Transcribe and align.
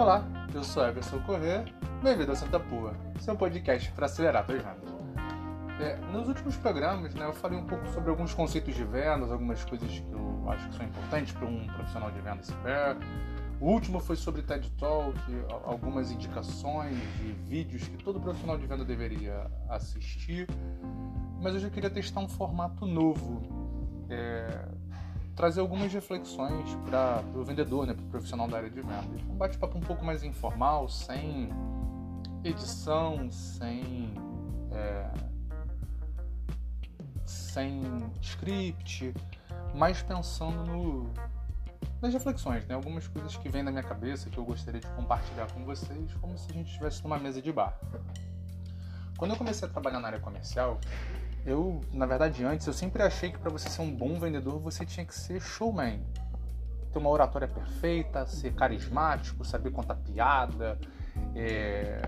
Olá, 0.00 0.26
eu 0.54 0.64
sou 0.64 0.82
Everson 0.82 1.20
Corrêa, 1.24 1.62
bem-vindo 2.02 2.32
a 2.32 2.34
Santa 2.34 2.58
Pua, 2.58 2.94
seu 3.18 3.36
podcast 3.36 3.92
para 3.92 4.06
acelerar 4.06 4.46
suas 4.46 4.62
vendas. 4.62 4.88
É, 5.78 5.96
nos 6.10 6.26
últimos 6.26 6.56
programas, 6.56 7.14
né, 7.14 7.26
eu 7.26 7.34
falei 7.34 7.58
um 7.58 7.66
pouco 7.66 7.86
sobre 7.88 8.08
alguns 8.08 8.32
conceitos 8.32 8.74
de 8.74 8.82
vendas, 8.82 9.30
algumas 9.30 9.62
coisas 9.62 9.90
que 9.90 10.10
eu 10.10 10.48
acho 10.48 10.66
que 10.70 10.76
são 10.76 10.86
importantes 10.86 11.34
para 11.34 11.46
um 11.46 11.66
profissional 11.66 12.10
de 12.12 12.18
vendas 12.22 12.46
saber. 12.46 12.96
O 13.60 13.66
último 13.66 14.00
foi 14.00 14.16
sobre 14.16 14.40
TED 14.40 14.70
Talk, 14.78 15.18
algumas 15.66 16.10
indicações 16.10 16.96
de 17.18 17.32
vídeos 17.46 17.86
que 17.86 18.02
todo 18.02 18.18
profissional 18.18 18.56
de 18.56 18.66
venda 18.66 18.86
deveria 18.86 19.50
assistir. 19.68 20.48
Mas 21.42 21.54
hoje 21.54 21.66
eu 21.66 21.70
queria 21.70 21.90
testar 21.90 22.20
um 22.20 22.28
formato 22.28 22.86
novo. 22.86 23.42
É, 24.08 24.66
trazer 25.40 25.60
algumas 25.60 25.90
reflexões 25.90 26.68
para 26.84 27.24
o 27.34 27.42
vendedor, 27.42 27.86
né, 27.86 27.94
para 27.94 28.04
o 28.04 28.08
profissional 28.08 28.46
da 28.46 28.58
área 28.58 28.68
de 28.68 28.82
vendas. 28.82 29.22
Um 29.26 29.36
bate-papo 29.36 29.78
um 29.78 29.80
pouco 29.80 30.04
mais 30.04 30.22
informal, 30.22 30.86
sem 30.86 31.48
edição, 32.44 33.30
sem 33.30 34.12
é, 34.70 35.10
sem 37.24 37.80
script, 38.20 39.14
mas 39.74 40.02
pensando 40.02 40.62
no, 40.66 41.10
nas 42.02 42.12
reflexões, 42.12 42.66
né? 42.66 42.74
Algumas 42.74 43.08
coisas 43.08 43.34
que 43.34 43.48
vêm 43.48 43.62
na 43.62 43.70
minha 43.70 43.82
cabeça 43.82 44.28
que 44.28 44.36
eu 44.36 44.44
gostaria 44.44 44.78
de 44.78 44.86
compartilhar 44.88 45.50
com 45.52 45.64
vocês, 45.64 46.12
como 46.20 46.36
se 46.36 46.50
a 46.50 46.52
gente 46.52 46.66
estivesse 46.66 47.02
numa 47.02 47.18
mesa 47.18 47.40
de 47.40 47.50
bar. 47.50 47.80
Quando 49.16 49.30
eu 49.30 49.38
comecei 49.38 49.66
a 49.66 49.70
trabalhar 49.70 50.00
na 50.00 50.08
área 50.08 50.20
comercial, 50.20 50.78
eu, 51.44 51.80
na 51.92 52.06
verdade, 52.06 52.44
antes, 52.44 52.66
eu 52.66 52.72
sempre 52.72 53.02
achei 53.02 53.30
que 53.30 53.38
para 53.38 53.50
você 53.50 53.68
ser 53.68 53.82
um 53.82 53.94
bom 53.94 54.18
vendedor, 54.18 54.58
você 54.58 54.84
tinha 54.84 55.06
que 55.06 55.14
ser 55.14 55.40
showman. 55.40 56.00
Ter 56.92 56.98
uma 56.98 57.08
oratória 57.08 57.48
perfeita, 57.48 58.26
ser 58.26 58.52
carismático, 58.54 59.44
saber 59.44 59.70
contar 59.70 59.94
piada, 59.94 60.78
é, 61.34 62.00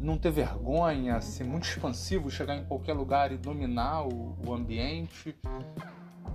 não 0.00 0.18
ter 0.18 0.30
vergonha, 0.30 1.20
ser 1.20 1.44
muito 1.44 1.64
expansivo, 1.64 2.30
chegar 2.30 2.56
em 2.56 2.64
qualquer 2.64 2.92
lugar 2.92 3.32
e 3.32 3.36
dominar 3.36 4.06
o, 4.06 4.36
o 4.46 4.52
ambiente. 4.52 5.34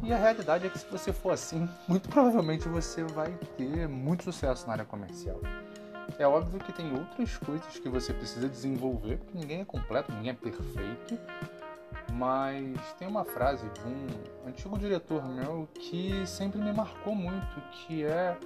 E 0.02 0.12
a 0.12 0.18
realidade 0.18 0.66
é 0.66 0.70
que 0.70 0.80
se 0.80 0.88
você 0.90 1.14
for 1.14 1.32
assim, 1.32 1.70
muito 1.88 2.10
provavelmente 2.10 2.68
você 2.68 3.04
vai 3.04 3.32
ter 3.58 3.88
muito 3.88 4.24
sucesso 4.24 4.66
na 4.66 4.74
área 4.74 4.86
comercial. 4.86 5.40
É 6.18 6.28
óbvio 6.28 6.60
que 6.60 6.74
tem 6.74 6.92
outras 6.94 7.38
coisas 7.38 7.80
que 7.80 7.90
você 7.90 8.14
precisa 8.14 8.50
desenvolver, 8.50 9.18
porque 9.18 9.38
ninguém 9.38 9.62
é 9.62 9.66
completo, 9.66 10.12
ninguém 10.12 10.32
é 10.32 10.34
perfeito 10.34 11.18
mas 12.14 12.94
tem 13.00 13.08
uma 13.08 13.26
frase 13.26 13.68
de 13.70 13.82
um 13.88 14.48
antigo 14.48 14.78
diretor 14.78 15.28
meu 15.28 15.68
que 15.74 16.26
sempre 16.28 16.62
me 16.62 16.72
marcou 16.72 17.16
muito, 17.16 17.62
que 17.72 18.04
é 18.04 18.38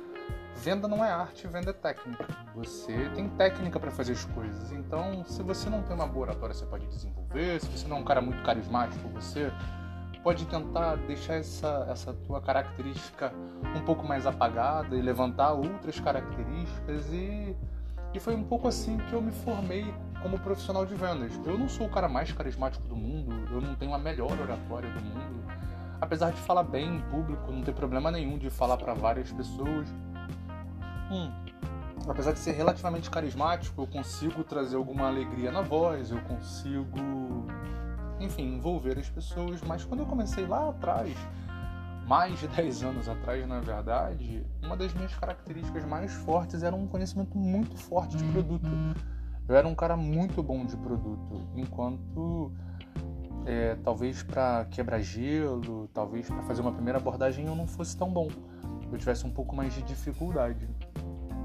venda 0.56 0.88
não 0.88 1.04
é 1.04 1.12
arte, 1.12 1.48
venda 1.48 1.72
é 1.72 1.74
técnica. 1.74 2.26
Você 2.56 3.10
tem 3.14 3.30
técnica 3.30 3.80
para 3.80 3.92
fazer 3.92 4.14
as 4.14 4.26
coisas. 4.26 4.72
Então, 4.72 5.24
se 5.26 5.44
você 5.44 5.70
não 5.70 5.84
tem 5.84 5.96
uma 5.96 6.08
boa 6.08 6.28
oratória, 6.28 6.54
você 6.54 6.66
pode 6.66 6.88
desenvolver. 6.88 7.60
Se 7.60 7.68
você 7.68 7.88
não 7.88 7.98
é 7.98 8.00
um 8.00 8.04
cara 8.04 8.22
muito 8.22 8.42
carismático, 8.44 9.08
você 9.10 9.52
pode 10.24 10.46
tentar 10.48 10.96
deixar 10.96 11.36
essa, 11.36 11.88
essa 11.90 12.14
tua 12.14 12.42
característica 12.42 13.32
um 13.76 13.82
pouco 13.86 14.06
mais 14.06 14.26
apagada 14.26 14.96
e 14.96 15.02
levantar 15.02 15.54
outras 15.54 16.00
características 16.00 17.06
e 17.14 17.56
e 18.14 18.20
foi 18.20 18.36
um 18.36 18.44
pouco 18.44 18.68
assim 18.68 18.98
que 18.98 19.14
eu 19.14 19.22
me 19.22 19.32
formei 19.32 19.86
como 20.22 20.40
profissional 20.40 20.86
de 20.86 20.96
vendas. 20.96 21.34
Eu 21.46 21.58
não 21.58 21.70
sou 21.70 21.88
o 21.88 21.90
cara 21.90 22.08
mais 22.08 22.32
carismático 22.32 22.88
do 22.88 22.96
mundo, 22.96 23.34
eu 23.52 23.62
não 23.62 23.76
tenho 23.76 23.94
a 23.94 24.00
melhor 24.00 24.32
oratória 24.32 24.90
do 24.90 25.02
mundo. 25.02 25.44
Apesar 26.00 26.32
de 26.32 26.40
falar 26.42 26.64
bem 26.64 26.98
em 26.98 27.02
público, 27.02 27.52
não 27.52 27.62
ter 27.62 27.74
problema 27.74 28.12
nenhum 28.12 28.38
de 28.38 28.50
falar 28.50 28.78
para 28.78 28.94
várias 28.94 29.32
pessoas. 29.32 29.88
Hum. 31.12 31.32
Apesar 32.08 32.32
de 32.32 32.40
ser 32.40 32.52
relativamente 32.52 33.10
carismático, 33.10 33.82
eu 33.82 33.88
consigo 33.88 34.44
trazer 34.44 34.78
alguma 34.78 35.08
alegria 35.08 35.52
na 35.52 35.62
voz, 35.62 36.12
eu 36.12 36.22
consigo, 36.22 37.46
enfim, 38.20 38.56
envolver 38.56 38.98
as 38.98 39.10
pessoas. 39.10 39.62
Mas 39.62 39.84
quando 39.84 40.02
eu 40.02 40.06
comecei 40.06 40.46
lá 40.46 40.70
atrás, 40.70 41.14
mais 42.08 42.40
de 42.40 42.48
10 42.56 42.84
anos 42.84 43.10
atrás, 43.10 43.46
na 43.48 43.60
verdade, 43.60 44.46
uma 44.64 44.76
das 44.76 44.94
minhas 44.94 45.14
características 45.16 45.86
mais 45.86 46.14
fortes 46.14 46.64
era 46.64 46.76
um 46.76 46.88
conhecimento 46.88 47.38
muito 47.38 47.76
forte 47.78 48.18
de 48.18 48.24
produto. 48.32 48.70
Eu 49.48 49.56
era 49.56 49.68
um 49.68 49.76
cara 49.76 49.96
muito 49.96 50.42
bom 50.42 50.66
de 50.66 50.76
produto, 50.78 51.48
enquanto 51.56 52.52
é, 53.46 53.76
talvez 53.84 54.24
para 54.24 54.66
quebrar 54.66 55.00
gelo, 55.00 55.88
talvez 55.94 56.28
para 56.28 56.42
fazer 56.44 56.62
uma 56.62 56.74
primeira 56.74 57.00
abordagem 57.00 57.46
eu 57.46 57.56
não 57.56 57.66
fosse 57.66 57.96
tão 57.96 58.12
bom. 58.12 58.28
Eu 58.92 58.98
tivesse 58.98 59.26
um 59.26 59.32
pouco 59.32 59.56
mais 59.56 59.74
de 59.74 59.82
dificuldade. 59.84 60.68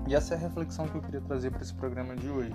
E 0.09 0.15
essa 0.15 0.35
é 0.35 0.37
a 0.37 0.41
reflexão 0.41 0.89
que 0.89 0.97
eu 0.97 1.01
queria 1.01 1.21
trazer 1.21 1.51
para 1.51 1.63
esse 1.63 1.75
programa 1.75 2.17
de 2.17 2.29
hoje. 2.29 2.53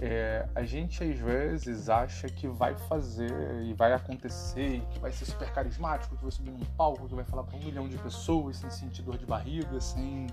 É, 0.00 0.46
a 0.54 0.62
gente 0.62 1.02
às 1.02 1.18
vezes 1.18 1.88
acha 1.88 2.28
que 2.28 2.46
vai 2.46 2.76
fazer 2.76 3.62
e 3.64 3.72
vai 3.72 3.94
acontecer, 3.94 4.82
que 4.90 4.98
vai 4.98 5.10
ser 5.10 5.24
super 5.24 5.50
carismático, 5.52 6.14
que 6.16 6.22
vai 6.22 6.30
subir 6.30 6.50
num 6.50 6.64
palco, 6.76 7.08
que 7.08 7.14
vai 7.14 7.24
falar 7.24 7.44
para 7.44 7.56
um 7.56 7.64
milhão 7.64 7.88
de 7.88 7.96
pessoas 7.96 8.58
sem 8.58 8.68
sentir 8.68 9.02
dor 9.02 9.16
de 9.16 9.24
barriga, 9.24 9.80
sem 9.80 10.26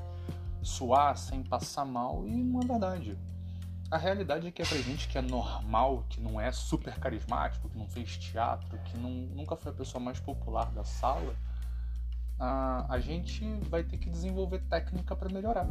suar, 0.62 1.18
sem 1.18 1.44
passar 1.44 1.86
mal, 1.86 2.28
e 2.28 2.32
não 2.32 2.62
é 2.62 2.66
verdade. 2.66 3.18
A 3.90 3.98
realidade 3.98 4.48
é 4.48 4.52
que 4.52 4.62
é 4.62 4.66
pra 4.66 4.78
gente 4.80 5.08
que 5.08 5.18
é 5.18 5.22
normal, 5.22 6.04
que 6.10 6.20
não 6.20 6.42
é 6.42 6.52
super 6.52 6.98
carismático, 7.00 7.70
que 7.70 7.78
não 7.78 7.88
fez 7.88 8.18
teatro, 8.18 8.78
que 8.80 8.98
não, 8.98 9.12
nunca 9.12 9.56
foi 9.56 9.72
a 9.72 9.76
pessoa 9.76 10.04
mais 10.04 10.20
popular 10.20 10.72
da 10.72 10.84
sala, 10.84 11.36
a, 12.40 12.86
a 12.90 13.00
gente 13.00 13.46
vai 13.70 13.84
ter 13.84 13.98
que 13.98 14.10
desenvolver 14.10 14.60
técnica 14.70 15.16
para 15.16 15.30
melhorar. 15.30 15.68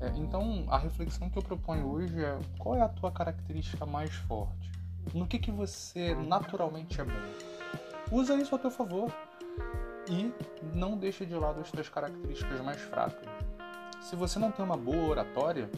É, 0.00 0.08
então, 0.16 0.64
a 0.68 0.78
reflexão 0.78 1.28
que 1.28 1.38
eu 1.38 1.42
proponho 1.42 1.88
hoje 1.88 2.24
é 2.24 2.38
qual 2.58 2.76
é 2.76 2.80
a 2.80 2.88
tua 2.88 3.10
característica 3.10 3.84
mais 3.84 4.14
forte? 4.14 4.70
No 5.12 5.26
que, 5.26 5.38
que 5.38 5.50
você 5.50 6.14
naturalmente 6.14 7.00
é 7.00 7.04
bom? 7.04 7.12
Usa 8.12 8.34
isso 8.34 8.54
a 8.54 8.58
teu 8.58 8.70
favor 8.70 9.12
e 10.08 10.32
não 10.74 10.96
deixa 10.96 11.26
de 11.26 11.34
lado 11.34 11.60
as 11.60 11.70
tuas 11.70 11.88
características 11.88 12.60
mais 12.60 12.80
fracas. 12.80 13.28
Se 14.00 14.14
você 14.14 14.38
não 14.38 14.52
tem 14.52 14.64
uma 14.64 14.76
boa 14.76 15.08
oratória, 15.08 15.68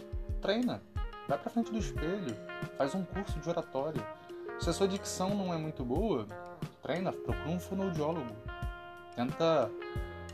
treina. 0.41 0.83
Vai 1.27 1.39
para 1.39 1.51
frente 1.51 1.71
do 1.71 1.79
espelho, 1.79 2.37
faz 2.77 2.95
um 2.95 3.05
curso 3.05 3.39
de 3.41 3.49
oratória. 3.49 4.07
Se 4.59 4.69
a 4.69 4.73
sua 4.73 4.87
dicção 4.87 5.31
não 5.31 5.55
é 5.55 5.57
muito 5.57 5.85
boa, 5.85 6.27
treina, 6.83 7.13
procura 7.13 7.49
um 7.49 7.59
fonoaudiólogo. 7.59 8.35
Tenta 9.17 9.71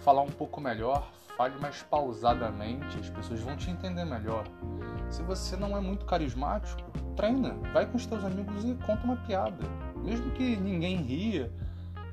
falar 0.07 0.23
um 0.23 0.31
pouco 0.31 0.61
melhor, 0.61 1.11
fale 1.37 1.59
mais 1.59 1.83
pausadamente, 1.83 2.97
as 2.97 3.11
pessoas 3.11 3.41
vão 3.41 3.57
te 3.57 3.69
entender 3.69 4.05
melhor. 4.05 4.45
Se 5.11 5.21
você 5.25 5.57
não 5.57 5.77
é 5.77 5.81
muito 5.81 6.07
carismático, 6.07 6.89
treina, 7.17 7.55
vai 7.73 7.87
com 7.87 7.97
os 7.97 8.07
teus 8.07 8.25
amigos 8.25 8.65
e 8.65 8.77
conta 8.87 9.03
uma 9.03 9.17
piada. 9.17 9.67
Mesmo 9.97 10.31
que 10.31 10.57
ninguém 10.59 10.99
ria, 10.99 11.53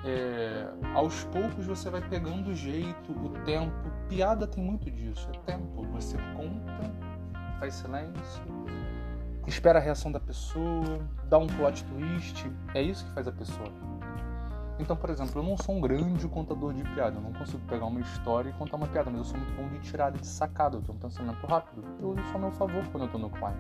é, 0.03 0.67
aos 0.95 1.23
poucos 1.25 1.67
você 1.67 1.87
vai 1.91 2.01
pegando 2.01 2.49
o 2.49 2.55
jeito, 2.55 3.11
o 3.11 3.29
tempo. 3.45 3.91
Piada 4.09 4.47
tem 4.47 4.63
muito 4.63 4.89
disso, 4.89 5.29
é 5.31 5.37
tempo. 5.51 5.83
Você 5.91 6.17
conta, 6.35 6.91
faz 7.59 7.75
silêncio, 7.75 8.43
espera 9.45 9.77
a 9.77 9.81
reação 9.81 10.11
da 10.11 10.19
pessoa, 10.19 10.99
dá 11.29 11.37
um 11.37 11.45
plot 11.45 11.85
twist. 11.85 12.51
É 12.73 12.81
isso 12.81 13.05
que 13.05 13.11
faz 13.11 13.27
a 13.27 13.31
pessoa. 13.31 13.71
Então, 14.83 14.97
por 14.97 15.09
exemplo, 15.09 15.41
eu 15.41 15.43
não 15.45 15.55
sou 15.55 15.75
um 15.75 15.79
grande 15.79 16.27
contador 16.27 16.73
de 16.73 16.83
piada, 16.83 17.15
eu 17.15 17.21
não 17.21 17.31
consigo 17.31 17.61
pegar 17.69 17.85
uma 17.85 18.01
história 18.01 18.49
e 18.49 18.53
contar 18.53 18.75
uma 18.75 18.85
piada, 18.85 19.09
mas 19.09 19.19
eu 19.19 19.23
sou 19.23 19.37
muito 19.37 19.55
bom 19.55 19.65
de 19.69 19.79
tirada 19.79 20.17
de 20.17 20.27
sacada, 20.27 20.75
eu 20.75 20.81
tenho 20.81 20.97
um 20.97 20.99
pensamento 20.99 21.47
rápido. 21.47 21.85
Eu 22.01 22.09
uso 22.09 22.19
isso 22.19 22.35
a 22.35 22.39
meu 22.39 22.51
favor 22.51 22.83
quando 22.91 23.03
eu 23.03 23.05
estou 23.05 23.21
no 23.21 23.29
cliente. 23.29 23.57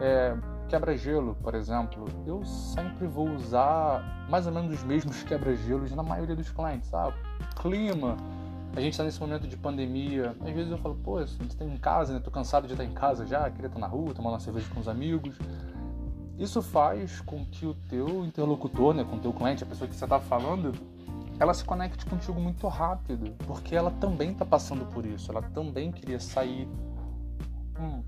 É, 0.00 0.34
quebra-gelo, 0.66 1.36
por 1.42 1.54
exemplo, 1.54 2.06
eu 2.26 2.42
sempre 2.42 3.06
vou 3.06 3.28
usar 3.28 4.26
mais 4.30 4.46
ou 4.46 4.52
menos 4.52 4.72
os 4.72 4.82
mesmos 4.82 5.22
quebra-gelos 5.24 5.94
na 5.94 6.02
maioria 6.02 6.34
dos 6.34 6.50
clientes. 6.50 6.92
Ah, 6.94 7.12
clima, 7.60 8.16
a 8.74 8.80
gente 8.80 8.92
está 8.92 9.04
nesse 9.04 9.20
momento 9.20 9.46
de 9.46 9.58
pandemia. 9.58 10.34
Às 10.40 10.54
vezes 10.54 10.72
eu 10.72 10.78
falo, 10.78 10.94
pô, 10.94 11.18
a 11.18 11.26
gente 11.26 11.50
está 11.50 11.66
em 11.66 11.76
casa, 11.76 12.14
né? 12.14 12.20
Tô 12.20 12.30
cansado 12.30 12.66
de 12.66 12.72
estar 12.72 12.84
em 12.84 12.94
casa 12.94 13.26
já, 13.26 13.50
queria 13.50 13.66
estar 13.66 13.78
na 13.78 13.86
rua, 13.86 14.14
tomar 14.14 14.30
uma 14.30 14.40
cerveja 14.40 14.66
com 14.72 14.80
os 14.80 14.88
amigos. 14.88 15.38
Isso 16.38 16.62
faz 16.62 17.20
com 17.20 17.44
que 17.44 17.66
o 17.66 17.74
teu 17.74 18.24
interlocutor, 18.24 18.94
né, 18.94 19.02
com 19.02 19.16
o 19.16 19.20
teu 19.20 19.32
cliente, 19.32 19.64
a 19.64 19.66
pessoa 19.66 19.88
que 19.88 19.94
você 19.94 20.04
está 20.04 20.20
falando, 20.20 20.72
ela 21.40 21.52
se 21.52 21.64
conecte 21.64 22.06
contigo 22.06 22.40
muito 22.40 22.68
rápido, 22.68 23.34
porque 23.44 23.74
ela 23.74 23.90
também 23.90 24.30
está 24.30 24.44
passando 24.44 24.86
por 24.86 25.04
isso, 25.04 25.32
ela 25.32 25.42
também 25.42 25.90
queria 25.90 26.20
sair. 26.20 26.68
Hum, 27.78 28.04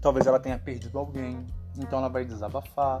talvez 0.00 0.26
ela 0.26 0.40
tenha 0.40 0.58
perdido 0.58 0.98
alguém, 0.98 1.46
então 1.78 2.00
ela 2.00 2.08
vai 2.08 2.24
desabafar. 2.24 3.00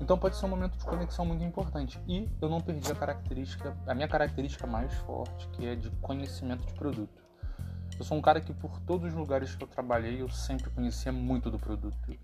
Então 0.00 0.16
pode 0.16 0.36
ser 0.36 0.46
um 0.46 0.48
momento 0.48 0.78
de 0.78 0.84
conexão 0.84 1.26
muito 1.26 1.44
importante. 1.44 2.00
E 2.06 2.28
eu 2.40 2.48
não 2.48 2.60
perdi 2.60 2.90
a 2.90 2.94
característica, 2.94 3.76
a 3.86 3.94
minha 3.94 4.08
característica 4.08 4.66
mais 4.66 4.92
forte, 4.98 5.48
que 5.48 5.66
é 5.66 5.74
de 5.74 5.90
conhecimento 6.00 6.64
de 6.64 6.72
produto. 6.74 7.19
Eu 8.00 8.04
sou 8.04 8.18
um 8.18 8.20
cara 8.20 8.40
que 8.40 8.52
por 8.52 8.80
todos 8.80 9.12
os 9.12 9.14
lugares 9.14 9.54
que 9.54 9.62
eu 9.62 9.68
trabalhei, 9.68 10.20
eu 10.20 10.28
sempre 10.28 10.70
conhecia 10.70 11.12
muito 11.12 11.50
do 11.50 11.58
produto 11.58 12.18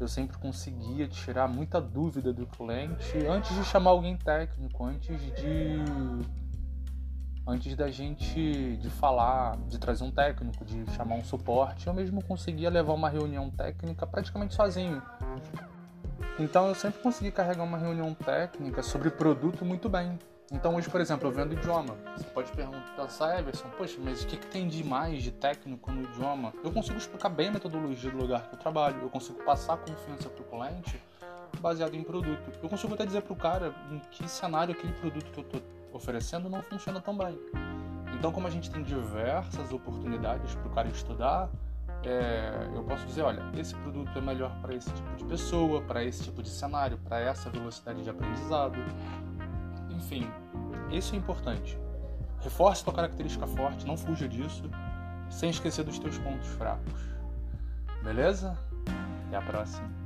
eu 0.00 0.06
sempre 0.06 0.38
conseguia 0.38 1.08
tirar 1.08 1.48
muita 1.48 1.80
dúvida 1.80 2.32
do 2.32 2.46
cliente 2.46 3.18
antes 3.28 3.54
de 3.54 3.64
chamar 3.64 3.90
alguém 3.90 4.16
técnico, 4.16 4.84
antes 4.84 5.20
de 5.34 5.82
antes 7.46 7.74
da 7.74 7.90
gente 7.90 8.76
de 8.76 8.90
falar, 8.90 9.56
de 9.68 9.78
trazer 9.78 10.04
um 10.04 10.10
técnico, 10.10 10.64
de 10.64 10.84
chamar 10.92 11.14
um 11.14 11.24
suporte, 11.24 11.86
eu 11.86 11.94
mesmo 11.94 12.22
conseguia 12.22 12.68
levar 12.68 12.92
uma 12.92 13.08
reunião 13.08 13.50
técnica 13.50 14.06
praticamente 14.06 14.54
sozinho. 14.54 15.02
Então 16.38 16.68
eu 16.68 16.74
sempre 16.74 17.00
consegui 17.00 17.32
carregar 17.32 17.64
uma 17.64 17.78
reunião 17.78 18.14
técnica 18.14 18.82
sobre 18.82 19.10
produto 19.10 19.64
muito 19.64 19.88
bem. 19.88 20.18
Então 20.50 20.74
hoje, 20.76 20.88
por 20.88 21.00
exemplo, 21.00 21.28
eu 21.28 21.32
vendo 21.32 21.52
idioma. 21.52 21.94
Você 22.16 22.24
pode 22.24 22.50
perguntar, 22.52 22.80
ah, 23.20 23.38
Everson, 23.38 23.68
poxa, 23.76 23.98
mas 24.02 24.22
o 24.22 24.26
que, 24.26 24.38
que 24.38 24.46
tem 24.46 24.66
de 24.66 24.82
mais 24.82 25.22
de 25.22 25.30
técnico 25.30 25.92
no 25.92 26.04
idioma? 26.04 26.54
Eu 26.64 26.72
consigo 26.72 26.96
explicar 26.96 27.28
bem 27.28 27.48
a 27.48 27.52
metodologia 27.52 28.10
do 28.10 28.16
lugar 28.16 28.48
que 28.48 28.54
eu 28.54 28.58
trabalho, 28.58 29.02
eu 29.02 29.10
consigo 29.10 29.42
passar 29.44 29.76
confiança 29.76 30.30
para 30.30 30.42
o 30.42 30.44
cliente 30.44 30.98
baseado 31.60 31.94
em 31.94 32.02
produto. 32.02 32.50
Eu 32.62 32.68
consigo 32.68 32.94
até 32.94 33.04
dizer 33.04 33.22
para 33.22 33.32
o 33.32 33.36
cara 33.36 33.74
em 33.90 33.98
que 34.10 34.26
cenário 34.28 34.72
aquele 34.72 34.92
produto 34.94 35.30
que 35.30 35.38
eu 35.38 35.44
estou 35.44 35.62
oferecendo 35.92 36.48
não 36.48 36.62
funciona 36.62 37.00
tão 37.00 37.16
bem. 37.16 37.38
Então, 38.14 38.32
como 38.32 38.46
a 38.46 38.50
gente 38.50 38.70
tem 38.70 38.82
diversas 38.82 39.70
oportunidades 39.70 40.54
para 40.54 40.66
o 40.66 40.70
cara 40.70 40.88
estudar, 40.88 41.50
é, 42.04 42.70
eu 42.74 42.82
posso 42.84 43.04
dizer, 43.06 43.22
olha, 43.22 43.42
esse 43.56 43.74
produto 43.74 44.16
é 44.16 44.20
melhor 44.20 44.54
para 44.62 44.74
esse 44.74 44.90
tipo 44.90 45.16
de 45.16 45.24
pessoa, 45.24 45.82
para 45.82 46.02
esse 46.04 46.22
tipo 46.24 46.42
de 46.42 46.48
cenário, 46.48 46.98
para 46.98 47.20
essa 47.20 47.50
velocidade 47.50 48.02
de 48.02 48.08
aprendizado. 48.08 48.78
Enfim, 49.98 50.30
isso 50.92 51.14
é 51.14 51.18
importante. 51.18 51.76
Reforce 52.40 52.84
tua 52.84 52.94
característica 52.94 53.46
forte, 53.48 53.84
não 53.84 53.96
fuja 53.96 54.28
disso, 54.28 54.70
sem 55.28 55.50
esquecer 55.50 55.84
dos 55.84 55.98
teus 55.98 56.16
pontos 56.18 56.46
fracos. 56.50 57.02
Beleza? 58.02 58.56
Até 59.26 59.36
a 59.36 59.42
próxima. 59.42 59.97